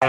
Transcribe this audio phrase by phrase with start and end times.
[0.00, 0.06] Vi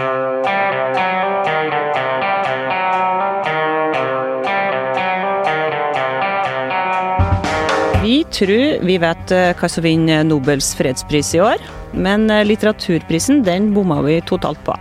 [8.30, 11.58] tror vi vet eh, hva som vinner Nobels fredspris i år,
[11.90, 14.76] men eh, litteraturprisen den bomma vi totalt på.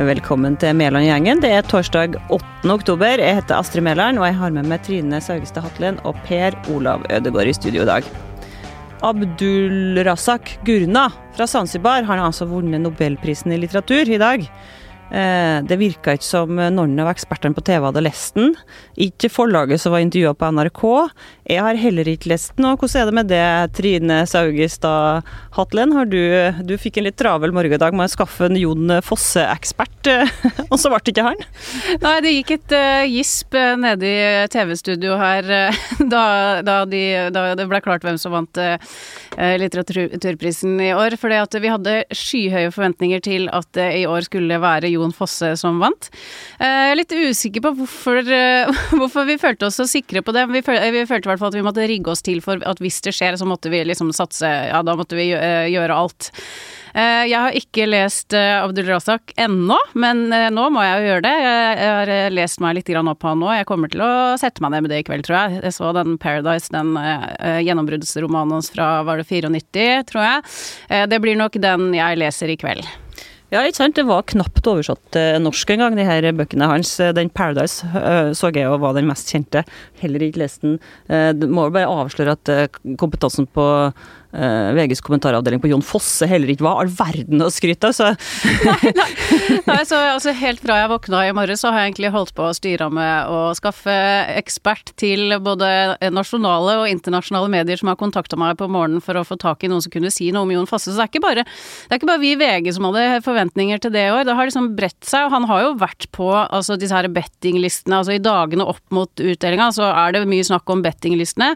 [0.00, 1.44] Velkommen til Mæland-gjengen.
[1.44, 2.42] Det er torsdag 8.
[2.66, 3.22] oktober.
[3.22, 7.06] Jeg heter Astrid Mæland, og jeg har med meg Trine Saugestad Hatlen og Per Olav
[7.14, 8.10] Ødegård i studio i dag.
[9.06, 11.06] Abdulrazak Gurna
[11.36, 14.44] fra Zanzibar har altså vunnet nobelprisen i litteratur i dag.
[15.10, 18.54] Eh, det virka ikke som noen av ekspertene på TV hadde lest den.
[19.00, 20.84] Ikke forlaget som var intervjua på NRK.
[21.50, 22.68] Jeg har heller ikke lest den.
[22.70, 25.96] Og hvordan er det med det, Trine Saugestad Hatlen?
[26.10, 26.20] Du,
[26.62, 30.10] du fikk en litt travel morgendag med å skaffe en Jon Fosse-ekspert,
[30.70, 31.42] og så ble det ikke han?
[32.04, 35.48] Nei, det gikk et uh, gisp nede i TV-studio her
[36.14, 36.24] da,
[36.66, 37.02] da, de,
[37.34, 38.62] da, det ble klart hvem som vant
[39.40, 41.16] litteraturprisen i år.
[41.18, 45.80] For vi hadde skyhøye forventninger til at det i år skulle være Jon Fosse som
[45.82, 46.10] vant.
[46.60, 48.20] Jeg er litt usikker på hvorfor,
[48.98, 50.46] hvorfor vi følte oss så sikre på det.
[50.52, 52.82] Vi, følte, vi følte i hvert fall at vi måtte rigge oss til for at
[52.82, 56.30] hvis det skjer, så måtte vi liksom satse Ja, da måtte vi gjøre alt.
[56.94, 61.10] Eh, jeg har ikke lest eh, Abdul Razak ennå, men eh, nå må jeg jo
[61.10, 61.34] gjøre det.
[61.44, 63.50] Jeg har lest meg litt opp han nå.
[63.54, 65.60] Jeg kommer til å sette meg ned med det i kveld, tror jeg.
[65.68, 66.96] Jeg så den Paradise, den
[67.66, 71.06] gjennombruddsromanen hans fra var det 94, tror jeg.
[71.10, 72.86] Det blir nok den jeg leser i kveld.
[73.50, 73.96] Ja, ikke sant.
[73.98, 76.92] Det var knapt oversatt til norsk en gang, de her bøkene hans.
[77.16, 77.82] Den Paradise
[78.38, 79.64] så jeg jo var den mest kjente.
[79.98, 80.78] Heller ikke lest den.
[81.10, 83.66] Det må jo bare avsløre at kompetansen på
[84.34, 88.10] uh, VGs kommentaravdeling på Jon Fosse heller ikke var all verden å skryte av, så
[88.10, 89.08] Nei, nei.
[89.66, 92.46] nei så, altså, helt fra jeg våkna i morges, så har jeg egentlig holdt på
[92.48, 93.94] å styre med å skaffe
[94.36, 95.70] ekspert til både
[96.12, 99.70] nasjonale og internasjonale medier som har kontakta meg på morgenen for å få tak i
[99.70, 100.90] noen som kunne si noe om Jon Fosse.
[100.90, 103.82] Så det er ikke bare, det er ikke bare vi i VG som hadde forventninger
[103.82, 104.26] til det i år.
[104.28, 108.00] Det har liksom bredt seg, og han har jo vært på altså, disse her bettinglistene.
[108.00, 111.52] Altså i dagene opp mot utdelinga så er det mye snakk om bettinglistene,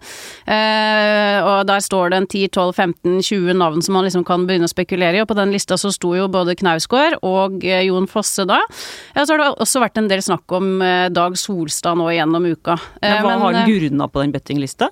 [0.48, 4.72] uh, og der står det en 10-12 12-15-20 navn som man liksom kan begynne å
[4.72, 8.46] spekulere i, og på den lista så sto jo både Knausgård og eh, Jon Fosse
[8.48, 8.60] da.
[9.14, 12.50] Ja, så har det også vært en del snakk om eh, Dag Solstad nå gjennom
[12.50, 12.78] uka.
[13.02, 14.90] Men hva Men, har Gurna på den bettinglista?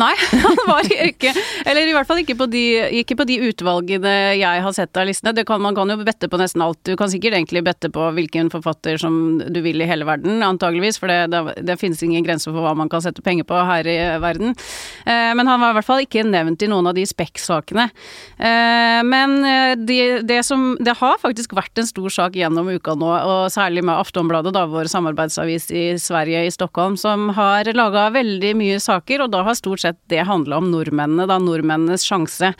[0.00, 0.12] Nei,
[0.44, 1.32] han var ikke
[1.68, 2.62] Eller i hvert fall ikke på de,
[3.02, 5.44] ikke på de utvalgene jeg har sett av listene.
[5.46, 6.80] Kan, man kan jo bette på nesten alt.
[6.86, 10.98] Du kan sikkert egentlig bette på hvilken forfatter som du vil i hele verden, antageligvis.
[11.02, 13.88] For det, det, det finnes ingen grenser for hva man kan sette penger på her
[13.88, 14.56] i verden.
[15.04, 17.88] Eh, men han var i hvert fall ikke nevnt i noen av de spekk-sakene.
[18.38, 22.94] Eh, men eh, de, det som Det har faktisk vært en stor sak gjennom uka
[22.98, 28.08] nå, og særlig med Aftonbladet, da, vår samarbeidsavis i Sverige, i Stockholm, som har laga
[28.14, 32.52] veldig mye saker, og da har stort sett det handla om nordmennene, da nordmennenes sjanse.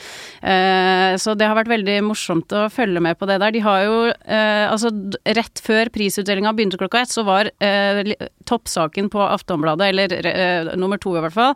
[0.42, 3.54] Eh, så det har vært veldig morsomt å følge med på det der.
[3.54, 4.88] De har jo eh, Altså,
[5.36, 8.14] rett før prisutdelinga begynte klokka ett, så var eh,
[8.48, 11.52] toppsaken på Aftonbladet, eller nummer to i hvert fall,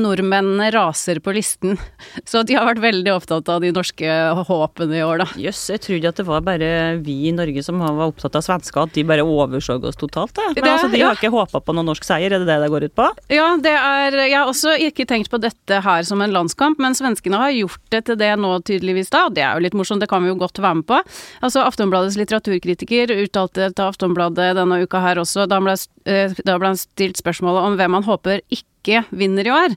[0.00, 1.78] nordmennene raser på listen.
[2.30, 4.16] Så de har vært veldig opptatt av de norske
[4.48, 5.28] håpene i år, da.
[5.40, 6.70] Jøss, yes, jeg trodde at det var bare
[7.04, 10.34] vi i Norge som var opptatt av svensker, at de bare overså oss totalt.
[10.36, 10.50] Da.
[10.52, 12.70] Men det, altså, de har ikke håpa på noen norsk seier, er det det det
[12.72, 13.08] går ut på?
[13.32, 16.96] Ja, det er Jeg har også ikke tenkt på dette her som en landskamp, men
[16.96, 20.02] svenskene har gjort det til det nå tydeligvis da, og det er jo litt morsomt,
[20.02, 21.00] det kan vi jo godt være med på.
[21.46, 25.76] Altså Aftonbladets litteraturkritiker uttalte til Aftonbladet denne uka her også, da ble,
[26.10, 29.76] eh, da ble han stilt spørsmålet om hvem han håper ikke vinner i år.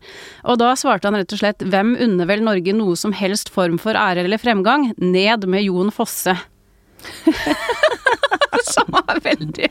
[0.49, 3.79] Og da svarte han rett og slett hvem unner vel Norge noe som helst form
[3.81, 4.91] for ære eller fremgang?
[4.97, 6.37] Ned med Jon Fosse.
[8.73, 9.69] som var veldig,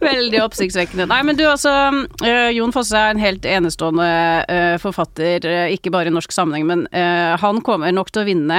[0.00, 1.08] veldig oppsiktsvekkende.
[1.10, 1.72] Nei, men du altså,
[2.24, 4.08] uh, Jon Fosse er en helt enestående
[4.48, 8.58] uh, forfatter, uh, ikke bare i norsk sammenheng, men han kommer nok til å vinne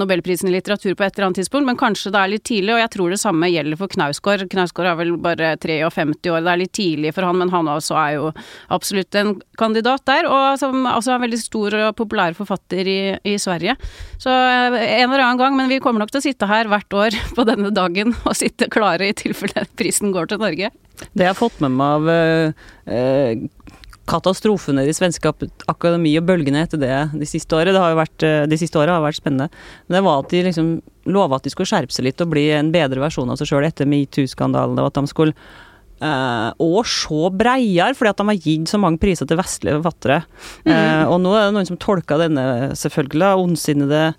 [0.00, 2.80] Nobelprisen i litteratur på et eller annet tidspunkt, men kanskje det er litt tidlig, og
[2.82, 4.44] jeg tror det samme gjelder for Knausgård.
[4.52, 7.96] Knausgård er vel bare 53 år, det er litt tidlig for han, men han også
[8.00, 8.30] er jo
[8.72, 13.00] absolutt en kandidat der, og som altså er en veldig stor og populær forfatter i,
[13.28, 13.76] i Sverige.
[14.20, 17.16] Så en eller annen gang, men vi kommer nok til å sitte her hvert år
[17.36, 20.72] på denne dagen og sitte klare i tilfelle prisen går til Norge.
[21.12, 23.44] Det jeg har fått med meg av eh,
[24.10, 28.00] katastrofene i svensk svenske akademi og bølgene etter det de siste årene, det har jo
[28.00, 29.48] vært, eh, de siste årene har vært spennende.
[29.88, 30.70] Det var at de liksom
[31.10, 33.66] lova at de skulle skjerpe seg litt og bli en bedre versjon av seg sjøl
[33.68, 34.78] etter metoo-skandalen.
[34.78, 35.34] og at de skulle
[36.00, 40.22] Uh, og så breiere, fordi at de har gitt så mange priser til vestlige forfattere.
[40.64, 40.70] Mm.
[40.72, 44.14] Uh, og nå er det noen som tolker denne selvfølgelig ondsinnede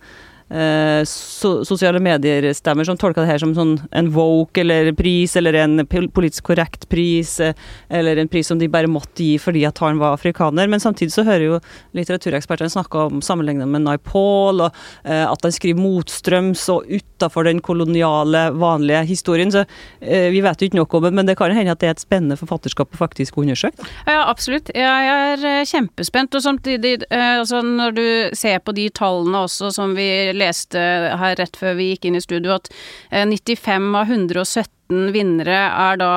[0.52, 5.58] eh, so sosiale medier-stemmer som tolka det her som sånn en woke eller pris, eller
[5.62, 7.54] en politisk korrekt pris, eh,
[7.90, 10.70] eller en pris som de bare måtte gi fordi at han var afrikaner.
[10.72, 11.60] Men samtidig så hører jo
[11.98, 17.62] litteraturekspertene snakke om sammenligna med Naipaul, og eh, at han skriver motstrøms og utafor den
[17.64, 19.52] koloniale, vanlige historien.
[19.54, 19.66] Så
[20.00, 21.98] eh, vi vet jo ikke noe om det, men det kan hende at det er
[21.98, 23.88] et spennende forfatterskap å faktisk undersøke?
[24.08, 24.72] Ja, absolutt.
[24.76, 26.36] Jeg er kjempespent.
[26.36, 28.06] Og samtidig, altså når du
[28.38, 30.08] ser på de tallene også som vi
[30.42, 30.82] leste
[31.22, 32.72] her rett før vi gikk inn i studio, at
[33.14, 36.14] 95 av 117 vinnere er da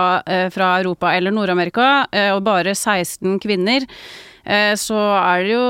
[0.51, 3.87] fra Europa eller Nord-Amerika, og bare 16 kvinner.
[4.45, 5.67] Eh, så er det jo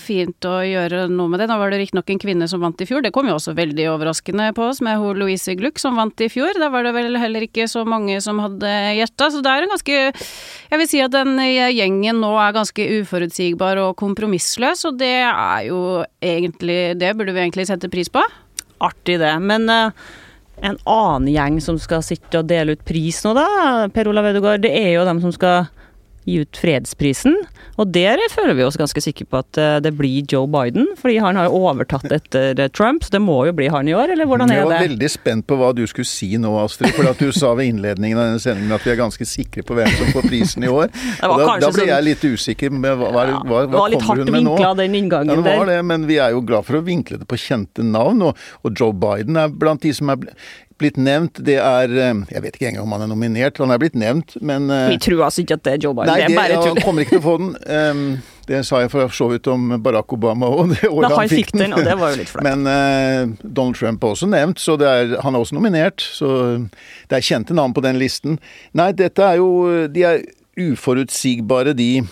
[0.00, 1.48] fint å gjøre noe med det.
[1.50, 3.88] Nå var det riktignok en kvinne som vant i fjor, det kom jo også veldig
[3.92, 6.56] overraskende på oss med hun Louise Gluck som vant i fjor.
[6.60, 9.74] Da var det vel heller ikke så mange som hadde gjetta, så det er en
[9.74, 15.18] ganske Jeg vil si at den gjengen nå er ganske uforutsigbar og kompromissløs, og det
[15.28, 15.82] er jo
[16.24, 18.24] egentlig Det burde vi egentlig sette pris på.
[18.84, 20.16] Artig det, men uh
[20.62, 24.64] en annen gjeng som skal sitte og dele ut pris nå, da, Per Olav Ødegaard,
[24.64, 25.68] det er jo dem som skal
[26.28, 27.36] gi ut fredsprisen.
[27.78, 31.18] Og der føler vi oss ganske sikre på at eh, det blir Joe Biden, fordi
[31.22, 34.28] han har overtatt etter eh, Trump, så det må jo bli han i år, eller
[34.28, 34.60] hvordan er det?
[34.64, 37.54] Jeg var veldig spent på hva du skulle si nå, Astrid, for at du sa
[37.58, 40.66] ved innledningen av denne sendingen at vi er ganske sikre på hvem som får prisen
[40.66, 40.90] i år.
[41.22, 42.74] da, da ble jeg litt usikker.
[42.78, 45.70] Med hva, hva, hva, hva det var litt hardt vinkla, den inngangen ja, det var
[45.70, 48.74] det, men vi er jo glad for å vinkle det på kjente navn, og, og
[48.74, 50.26] Joe Biden er blant de som er
[50.80, 51.40] blitt nevnt.
[51.44, 53.60] Det er eh, Jeg vet ikke engang om han er nominert.
[53.62, 56.12] Han er blitt nevnt, men eh, Vi tror altså ikke at det er Joe Biden.
[56.12, 56.74] Nei, det er bare tull.
[56.76, 58.18] Han kommer ikke til å få den.
[58.48, 61.74] Det sa jeg for så vidt om Barack Obama òg, det året han, fikk den.
[61.76, 62.46] og det var jo litt flaut.
[62.46, 66.00] Men uh, Donald Trump er også nevnt, så er, han er også nominert.
[66.00, 66.30] Så
[67.10, 68.38] det er kjente navn på den listen.
[68.72, 69.50] Nei, dette er jo
[69.92, 70.24] De er
[70.58, 72.06] uforutsigbare, de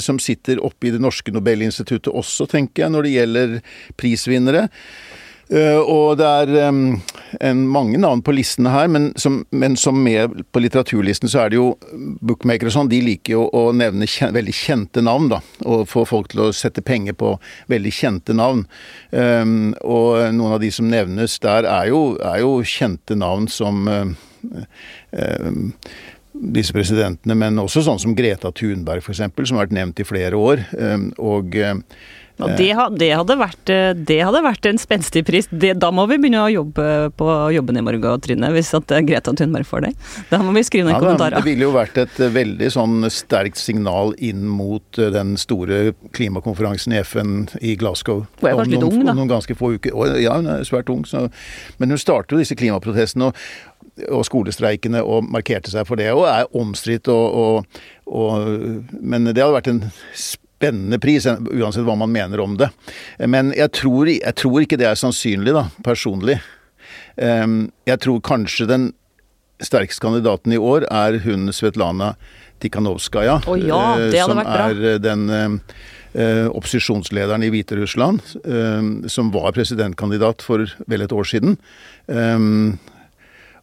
[0.00, 3.54] som sitter oppe i det norske Nobelinstituttet også, tenker jeg, når det gjelder
[3.98, 4.68] prisvinnere.
[5.50, 7.00] Uh, og det er um,
[7.42, 11.50] en, mange navn på listene her, men som, men som, med på litteraturlisten så er
[11.50, 11.72] det jo
[12.22, 15.40] bookmakere og sånn, de liker jo å nevne kjen, veldig kjente navn, da.
[15.66, 17.32] Og få folk til å sette penger på
[17.72, 18.62] veldig kjente navn.
[19.10, 23.90] Um, og noen av de som nevnes der, er jo, er jo kjente navn som
[23.90, 24.06] uh,
[25.18, 25.50] uh,
[26.30, 30.38] disse presidentene, men også sånn som Greta Thunberg f.eks., som har vært nevnt i flere
[30.38, 30.62] år.
[31.18, 31.58] og
[32.44, 32.70] og det,
[33.00, 35.48] det, hadde vært, eh, det, hadde vært, en spenstig pris.
[35.50, 36.86] Det, da må vi begynne å jobbe
[37.18, 39.92] på jobben i morgen, Trine, hvis at eh, Greta Thunberg får det.
[40.30, 41.38] Da må vi skrive noen ja, kommentarer.
[41.40, 46.96] Det ville jo vært et eh, veldig sånn sterkt signal inn mot den store klimakonferansen
[46.96, 48.24] i FN i Glasgow.
[48.40, 49.16] Hun er kanskje litt ung, da?
[49.16, 49.96] Noen ganske få uker.
[50.20, 51.04] Ja, hun er svært ung.
[51.08, 51.26] Så.
[51.80, 53.30] Men hun starter jo disse klimaprotestene.
[53.30, 53.78] og
[54.08, 57.10] og skolestreikene og markerte seg for det, og er omstridt.
[57.12, 58.46] Og, og, og,
[59.00, 59.82] men det hadde vært en
[60.60, 62.68] spennende pris, uansett hva man mener om det.
[63.24, 66.36] Men jeg tror, jeg tror ikke det er sannsynlig, da, personlig.
[67.16, 68.90] Ehm, jeg tror kanskje den
[69.60, 72.14] sterkeste kandidaten i år er hun Svetlana
[72.60, 73.40] Tikhanovskaja.
[73.48, 74.28] Oh ja, bra.
[74.28, 75.26] Som er den
[76.10, 81.54] Eh, opposisjonslederen i Hviterussland, eh, som var presidentkandidat for vel et år siden.
[82.10, 82.38] Eh,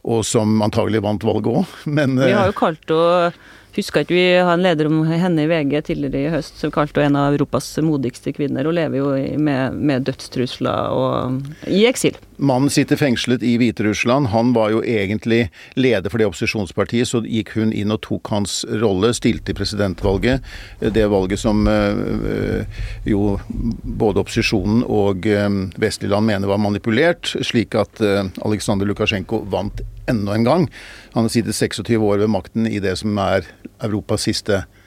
[0.07, 3.33] og som antagelig vant valget òg, men Vi har jo kalt henne
[3.77, 7.03] Huska ikke vi har en leder om henne i VG tidligere i høst som kalte
[7.03, 8.65] henne en av Europas modigste kvinner.
[8.65, 12.17] Hun lever jo med, med dødstrusler og i eksil.
[12.37, 14.29] Mannen sitter fengslet i Hviterussland.
[14.33, 15.47] Han var jo egentlig
[15.79, 20.45] leder for det opposisjonspartiet, så gikk hun inn og tok hans rolle, stilte i presidentvalget.
[20.81, 22.65] Det valget som øh,
[23.05, 23.37] jo
[23.83, 29.85] både opposisjonen og øh, vestlige land mener var manipulert, slik at øh, Aleksandr Lukasjenko vant
[30.09, 30.67] enda en gang.
[31.13, 33.47] Han har sittet 26 år ved makten i det som er
[33.83, 34.77] Europas siste diktatur.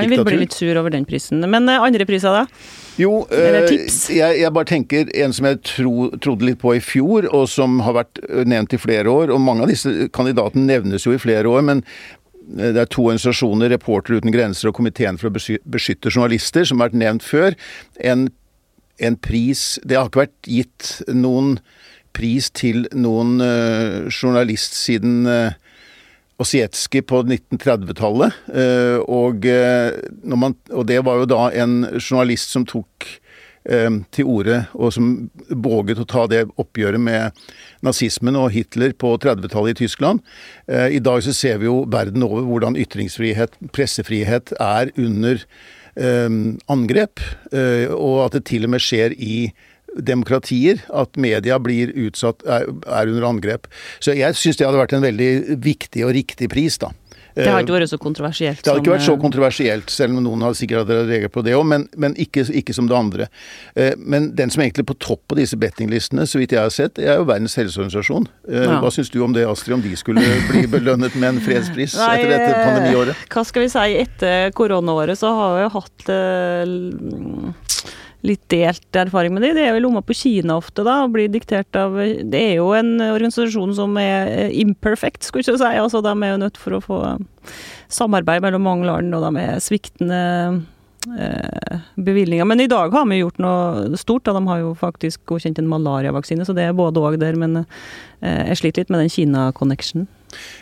[0.00, 1.44] Han vil bli litt sur over den prisen.
[1.50, 2.46] Men eh, andre priser, da?
[2.98, 7.28] Jo, eh, jeg, jeg, bare tenker en som jeg tro, trodde litt på i fjor,
[7.30, 9.32] og som har vært eh, nevnt i flere år.
[9.34, 11.84] Og mange av disse kandidatene nevnes jo i flere år, men
[12.46, 16.92] det er to organisasjoner, Reportere uten grenser og Komiteen for å beskytte journalister, som har
[16.92, 17.56] vært nevnt før.
[17.98, 18.28] En,
[19.02, 21.56] en pris Det har ikke vært gitt noen
[22.16, 25.52] pris til noen uh, journalist siden uh,
[26.40, 28.40] Osietskij på 1930-tallet.
[28.50, 33.08] Uh, og, og, det var jo da en journalist som tok
[34.14, 35.06] til orde, og som
[35.50, 37.40] våget å ta det oppgjøret med
[37.82, 40.20] nazismen og Hitler på 30-tallet i Tyskland.
[40.70, 45.42] I dag så ser vi jo verden over hvordan ytringsfrihet, pressefrihet, er under
[46.70, 47.24] angrep,
[47.90, 49.48] og at det til og med skjer i
[49.96, 53.70] demokratier at media blir utsatt, er, er under angrep.
[54.00, 56.92] Så jeg syns det hadde vært en veldig viktig og riktig pris, da.
[57.36, 58.62] Det har ikke vært så kontroversielt?
[58.64, 61.66] Det har ikke vært så kontroversielt, selv om noen har sikkert reagert på det òg,
[61.68, 63.26] men, men ikke, ikke, som det andre.
[64.00, 67.00] Men den som egentlig er på topp på disse bettinglistene, så vidt jeg har sett,
[67.02, 68.24] er jo Verdens helseorganisasjon.
[68.48, 68.78] Ja.
[68.80, 72.08] Hva syns du om det, Astrid, om de skulle bli belønnet med en fredspris Nei,
[72.22, 73.28] etter dette pandemiåret?
[73.34, 76.08] Hva skal vi si, etter koronaåret så har vi jo hatt
[78.26, 79.54] litt delt erfaring med det.
[79.56, 82.72] Det er jo lomma på Kina ofte, da, og blir diktert av Det er jo
[82.76, 85.72] en organisasjon som er imperfect, skulle jeg si.
[85.80, 87.02] Altså, de er jo nødt for å få
[87.92, 90.20] samarbeid mellom mange land, og de er sviktende
[91.14, 92.48] eh, bevilgninger.
[92.48, 94.26] Men i dag har vi gjort noe stort.
[94.26, 94.34] Da.
[94.36, 97.38] De har jo faktisk godkjent en malariavaksine, så det er både og der.
[97.38, 100.10] Men eh, jeg sliter litt med den Kina-connectionen.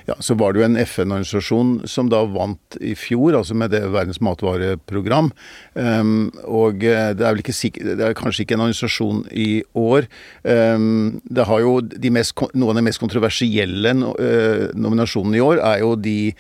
[0.07, 3.93] Ja, Så var det jo en FN-organisasjon som da vant i fjor, altså med det
[3.93, 5.31] Verdens matvareprogram.
[5.75, 10.03] Um, og eh, det er vel ikke det er kanskje ikke en organisasjon i år.
[10.43, 15.57] Um, det har jo de mest, Noen av de mest kontroversielle uh, nominasjonene i år
[15.73, 16.35] er jo de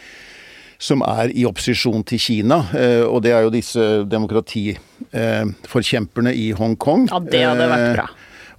[0.84, 2.58] som er i opposisjon til Kina.
[2.74, 7.08] Uh, og det er jo disse demokratiforkjemperne i Hongkong.
[7.08, 8.06] Ja, det hadde vært bra.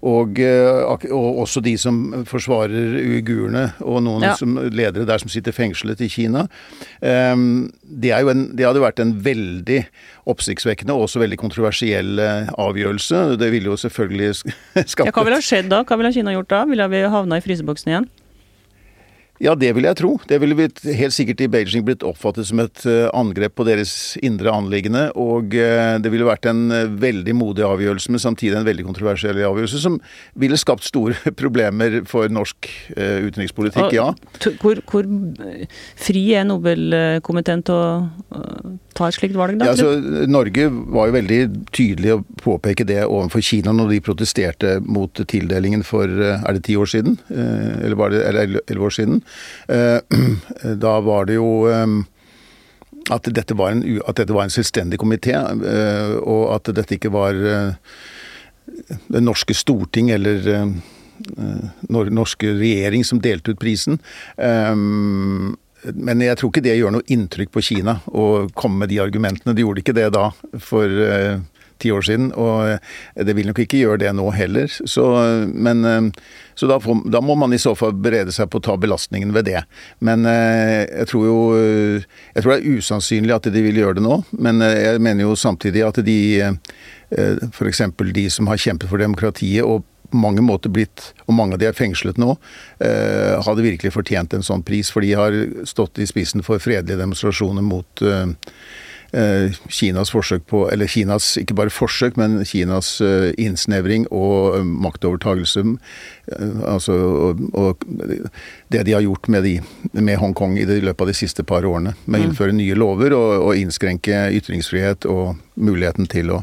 [0.05, 4.33] Og, eh, og, også de som forsvarer uigurene, og noen ja.
[4.37, 6.45] som ledere der som sitter fengslet i Kina.
[7.01, 9.79] Um, det, en, det, hadde vært en veldig
[10.29, 13.23] oppsiktsvekkende og også veldig kontroversiell eh, avgjørelse.
[13.41, 14.29] Det ville jo selvfølgelig
[14.93, 15.81] skapt ja, Hva ville ha skjedd da?
[15.87, 16.61] Hva ville Kina gjort da?
[16.69, 18.09] Ville vi havna i fryseboksen igjen?
[19.43, 20.13] Ja, det vil jeg tro.
[20.29, 24.53] Det ville helt sikkert i Beijing blitt oppfattet som et eh, angrep på deres indre
[24.55, 25.09] anliggende.
[25.19, 29.41] Og eh, det ville vært en eh, veldig modig avgjørelse, men samtidig en veldig kontroversiell
[29.43, 29.99] avgjørelse, som
[30.39, 34.07] ville skapt store problemer for norsk utenrikspolitikk, ja.
[34.61, 35.07] Hvor, hvor
[35.99, 37.85] fri er Nobelkomiteen til å
[38.95, 39.67] ta et slikt valg, da?
[39.67, 41.39] Ja, altså, Norge var jo veldig
[41.75, 46.77] tydelig å påpeke det overfor Kina når de protesterte mot tildelingen for er det ti
[46.79, 47.17] år siden?
[47.29, 49.21] Eller var det elleve år siden?
[49.67, 49.99] Eh,
[50.85, 51.85] da var det jo eh,
[53.13, 57.13] at dette var en, at dette var en selvstendig komité, eh, og at dette ikke
[57.13, 57.37] var
[59.05, 60.71] det norske storting eller
[61.87, 63.99] norske regjering som delte ut prisen.
[65.93, 69.55] Men jeg tror ikke det gjør noe inntrykk på Kina å komme med de argumentene.
[69.55, 70.29] De gjorde ikke det da,
[70.61, 70.89] for
[71.81, 72.79] ti år siden, og
[73.27, 74.71] det vil nok ikke gjøre det nå heller.
[74.71, 75.05] Så,
[75.51, 76.11] men
[76.55, 79.33] så da, får, da, må man i så fall berede seg på å ta belastningen
[79.35, 79.65] ved det.
[79.99, 84.05] Men uh, jeg tror jo Jeg tror det er usannsynlig at de vil gjøre det
[84.05, 86.19] nå, men jeg mener jo samtidig at de
[87.51, 87.81] F.eks.
[88.15, 91.69] de som har kjempet for demokratiet og på mange måter blitt, og mange av de
[91.69, 92.37] er fengslet nå,
[92.83, 94.91] eh, hadde virkelig fortjent en sånn pris.
[94.93, 98.33] For de har stått i spissen for fredelige demonstrasjoner mot eh,
[99.15, 104.65] Eh, Kinas forsøk på Eller Kinas, ikke bare forsøk, men Kinas eh, innsnevring og eh,
[104.65, 105.63] maktovertagelse.
[106.67, 106.93] Altså,
[107.29, 107.85] og, og,
[108.73, 109.59] det de har gjort med, de,
[109.93, 111.95] med Hongkong i det, løpet av de siste par årene.
[112.05, 112.29] Med å mm.
[112.29, 116.41] innføre nye lover og, og innskrenke ytringsfrihet og muligheten til å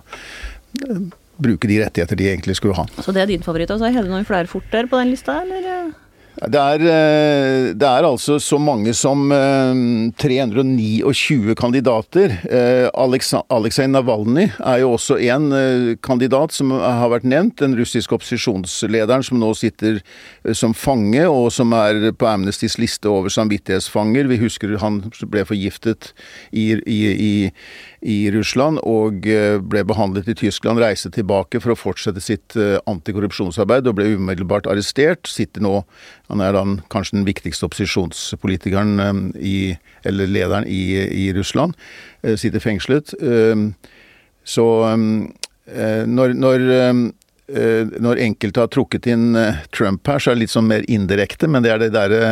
[1.40, 2.86] bruke de rettigheter de egentlig skulle ha.
[3.00, 3.70] Så det er din favoritt?
[3.70, 5.92] Altså, er det noen flere forter på den lista, eller?
[6.32, 9.28] Det er, eh, det er, altså så mange som
[10.16, 12.32] 329 eh, kandidater.
[12.48, 15.52] Eh, Aleksej Navalnyj er jo også en
[16.00, 17.60] kandidat som har vært nevnt.
[17.60, 20.00] Den russiske opposisjonslederen som nå sitter
[20.56, 24.32] som fange, og som er på Amnestys liste over samvittighetsfanger.
[24.32, 26.14] Vi husker han ble forgiftet
[26.50, 27.32] i, i, i
[28.02, 32.74] i Russland og eh, ble behandlet i Tyskland, reiste tilbake for å fortsette sitt eh,
[32.90, 35.30] antikorrupsjonsarbeid og ble umiddelbart arrestert.
[35.30, 35.84] Sitter nå
[36.32, 39.56] Han er den, kanskje den viktigste opposisjonspolitikeren eh, i,
[40.08, 40.82] eller lederen i,
[41.26, 41.78] i Russland.
[42.22, 43.14] Sitter fengslet.
[44.42, 44.66] Så
[46.06, 46.62] når, når
[48.02, 49.34] når enkelte har trukket inn
[49.74, 52.30] Trump her, så er det litt sånn mer indirekte, men det er det derre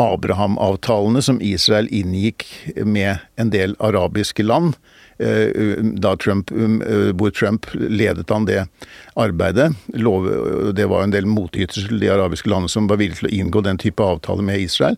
[0.00, 2.46] Abraham-avtalene som Israel inngikk
[2.84, 4.78] med en del arabiske land
[5.22, 8.66] Eh, Trump, um, eh, hvor Trump ledet an det
[9.14, 9.72] arbeidet.
[10.74, 13.62] det var en del motytelser til de arabiske landene som var villige til å inngå
[13.62, 14.96] den type avtale med Israel.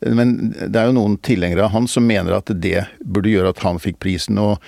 [0.00, 3.62] Men det er jo noen tilhengere av han som mener at det burde gjøre at
[3.64, 4.38] han fikk prisen.
[4.38, 4.58] og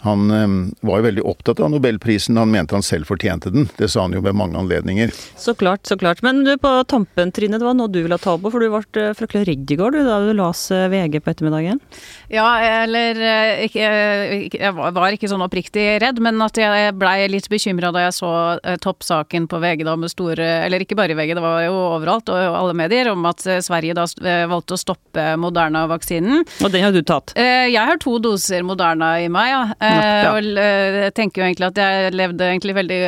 [0.00, 3.68] han ehm, var jo veldig opptatt av nobelprisen, han mente han selv fortjente den.
[3.76, 5.12] Det sa han jo ved mange anledninger.
[5.36, 6.22] Så klart, så klart.
[6.24, 8.80] Men du, på tampen, Trine, det var noe du ville ta på, for du ble
[9.02, 11.82] eh, fryktelig redd i går du, da du las eh, VG på ettermiddagen?
[12.32, 12.46] Ja,
[12.84, 13.90] eller eh, ikke,
[14.56, 18.32] Jeg var ikke sånn oppriktig redd, men at jeg blei litt bekymra da jeg så
[18.80, 22.38] toppsaken på VG da med store Eller ikke bare VG, det var jo overalt og
[22.38, 24.06] alle medier, om at Sverige da
[24.48, 26.44] valgte å stoppe Moderna-vaksinen.
[26.64, 27.34] Og den har du tatt?
[27.36, 29.89] Jeg har to doser Moderna i meg, ja.
[29.90, 30.32] Ja.
[30.32, 33.00] Og jeg tenker jo egentlig at jeg levde egentlig veldig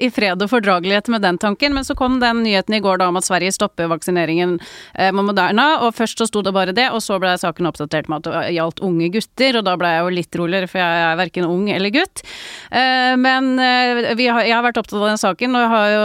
[0.00, 3.08] i fred og fordragelighet med den tanken, men så kom den nyheten i går da
[3.10, 4.56] om at Sverige stopper vaksineringen
[4.94, 8.22] med Moderna, og først så sto det bare det, og så ble saken oppdatert med
[8.22, 11.18] at det gjaldt unge gutter, og da ble jeg jo litt roligere, for jeg er
[11.20, 12.24] verken ung eller gutt.
[12.70, 16.04] Men jeg har vært opptatt av den saken, og jeg har jo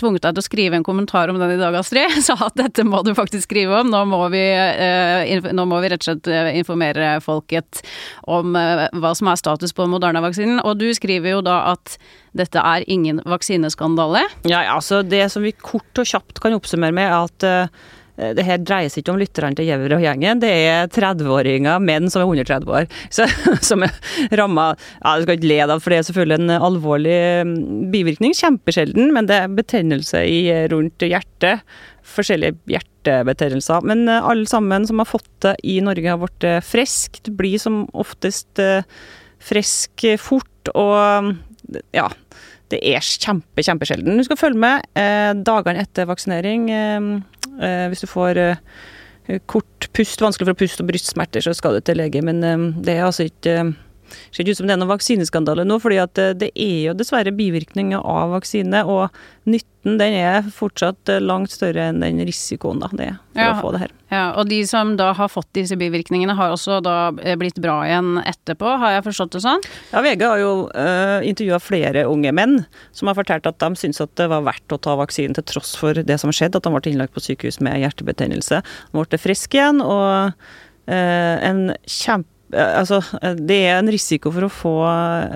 [0.00, 2.18] tvunget deg til å skrive en kommentar om den i dag, Astrid.
[2.26, 3.92] Sa at dette må du faktisk skrive om.
[3.92, 4.44] Nå må vi,
[5.54, 7.82] nå må vi rett og slett informere folket
[8.30, 10.62] om hva som er status på Moderna-vaksinen.
[10.64, 11.96] Og du skriver jo da at
[12.36, 14.24] dette er ingen vaksineskandale.
[14.50, 17.68] Ja, altså det som vi kort og kjapt kan oppsummere med, er at Eh,
[18.16, 22.10] det her dreier seg ikke om lytterne til Gjæver og gjengen, det er 30-åringer, menn
[22.12, 23.26] som er under 30 år, så,
[23.64, 23.94] som er
[24.38, 27.18] ramma ja, Du skal ikke le av for det er selvfølgelig en alvorlig
[27.48, 27.56] mm,
[27.94, 28.36] bivirkning.
[28.38, 30.40] Kjempesjelden, men det er betennelse i,
[30.72, 31.64] rundt hjertet.
[32.14, 33.84] Forskjellige hjertebetennelser.
[33.88, 37.34] Men eh, alle sammen som har fått det i Norge, har blitt friske.
[37.34, 38.60] Blir som oftest
[39.44, 41.34] frisk fort, og
[41.96, 42.08] ja
[42.72, 44.18] det er kjempe, kjempesjelden.
[44.18, 46.68] Du skal følge med eh, dagene etter vaksinering.
[46.72, 47.08] Eh,
[47.60, 51.76] eh, hvis du får eh, kort pust, vanskelig for å puste og brystsmerter, så skal
[51.76, 52.22] du til lege.
[52.24, 53.74] Men eh, det er altså ikke eh,
[54.30, 56.02] ser ikke ut som det er noen vaksineskandale nå, fordi
[56.38, 58.84] det er jo dessverre bivirkninger av vaksine.
[58.86, 59.08] Og
[59.84, 63.60] nytten den er fortsatt langt større enn den risikoen da, det er for ja, å
[63.60, 63.92] få det her.
[64.10, 68.18] Ja, Og de som da har fått disse bivirkningene, har også da blitt bra igjen
[68.24, 69.64] etterpå, har jeg forstått det sånn?
[69.92, 73.72] Ja, VG har jo uh, eh, intervjua flere unge menn som har fortalt at de
[73.76, 76.66] syns at det var verdt å ta vaksinen til tross for det som skjedde, at
[76.66, 78.62] de ble innlagt på sykehus med hjertebetennelse.
[78.92, 80.32] De ble friske igjen, og
[80.88, 84.74] uh, en kjempe Eh, altså, eh, det er en risiko for å få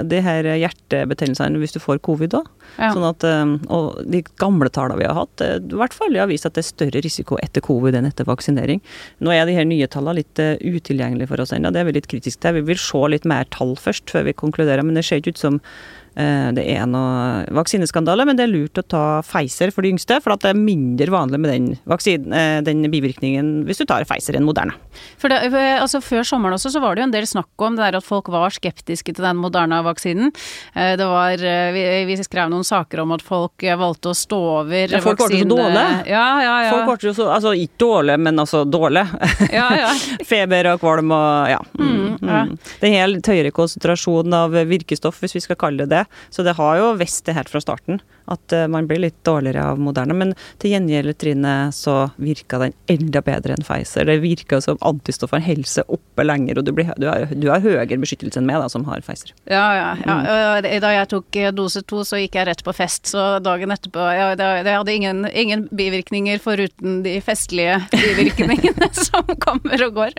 [0.09, 2.49] de her hjertebetennelsene hvis du får covid òg.
[2.79, 2.93] Ja.
[2.95, 6.49] Sånn at, eh, og de gamle tallene vi har hatt, i hvert fall har vist
[6.49, 8.83] at det er større risiko etter covid enn etter vaksinering.
[9.25, 12.11] Nå er de her nye tallene litt utilgjengelige for oss ennå, det er vi litt
[12.11, 12.61] kritiske til.
[12.61, 15.47] Vi vil se litt mer tall først før vi konkluderer, men det ser ikke ut
[15.47, 15.63] som
[16.08, 20.19] Eh, det er noe vaksineskandale, men det er lurt å ta Pfizer for de yngste,
[20.23, 24.39] for det er mindre vanlig med den, vaksinen, eh, den bivirkningen hvis du tar Pfizer
[24.39, 24.75] enn Moderna.
[25.21, 27.85] For det, altså Før sommeren også så var det jo en del snakk om det
[27.85, 30.33] der at folk var skeptiske til den Moderna-vaksinen.
[30.75, 31.45] Eh, det var,
[31.75, 35.45] vi, vi, skrev noen saker om at folk valgte å stå over ja, folk vaksine...
[35.45, 36.11] Folk ble så dårlige.
[36.11, 36.73] Ja, ja, ja.
[36.75, 39.23] Folk ble så, altså ikke dårlige, men altså dårlige.
[39.55, 39.93] Ja, ja.
[40.31, 41.61] Feber og kvalm og ja.
[41.79, 42.29] Mm, mm.
[42.33, 42.43] ja.
[42.81, 46.05] Det er helt høyere konsentrasjon av virkestoff, hvis vi skal kalle det det.
[46.31, 49.65] Så det har jo visst det helt fra starten, at uh, man blir litt dårligere
[49.73, 50.17] av Moderne.
[50.17, 54.09] Men til gjengjeld, Trine, så virka den enda bedre enn Pfizer.
[54.09, 57.65] Det virka som antistoffene holder seg oppe lenger, og du, blir, du, har, du, har,
[57.65, 59.32] høyere beskyttelse enn meg, da, som har Pfizer.
[59.49, 59.89] Ja, ja.
[60.04, 60.19] ja.
[60.19, 60.69] Mm.
[60.85, 64.04] Da jeg tok eh, dose to, så gikk jeg rett på fest, så dagen etterpå
[64.15, 70.17] ja, Jeg hadde ingen, ingen bivirkninger foruten de festlige bivirkningene som kommer og går.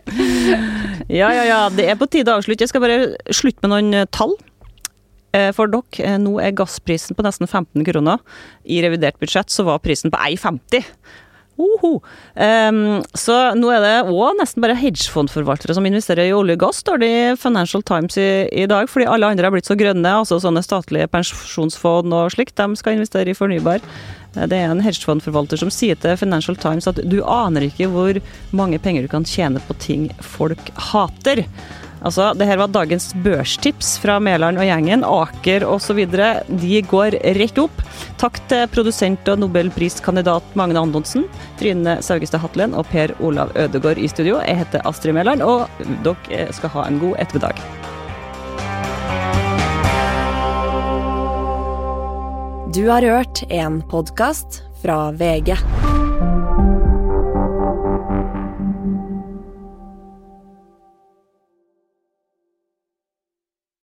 [1.08, 1.62] ja, ja, ja.
[1.74, 2.66] Det er på tide å avslutte.
[2.66, 3.00] Jeg skal bare
[3.36, 4.36] slutte med noen eh, tall.
[5.32, 8.20] Eh, for dere, eh, nå er gassprisen på nesten 15 kroner.
[8.66, 10.86] I revidert budsjett så var prisen på 1,50.
[11.60, 11.98] Oho.
[12.40, 16.80] Um, så nå er det òg nesten bare hedgefondforvaltere som investerer i olje og gass,
[16.86, 18.88] står det i Financial Times i, i, dag.
[18.88, 22.56] Fordi alle andre har blitt så grønne, altså sånne statlige pensjonsfond og slikt.
[22.56, 23.84] De skal investere i fornybar.
[24.38, 28.22] Eh, det er en hedgefondforvalter som sier til Financial Times at du aner ikke hvor
[28.56, 31.44] mange penger du kan tjene på ting folk hater.
[32.00, 35.04] Altså, det her var dagens børstips fra Mæland og gjengen.
[35.04, 36.00] Aker osv.
[36.08, 37.84] De går rett opp.
[38.20, 41.28] Takk til produsent og nobelpriskandidat Magne Andonsen,
[41.60, 44.40] Trine Saugestad Hatlen og Per Olav Ødegård i studio.
[44.46, 45.68] Jeg heter Astrid Mæland, og
[46.06, 47.60] dere skal ha en god ettermiddag.
[52.76, 55.56] Du har hørt en podkast fra VG.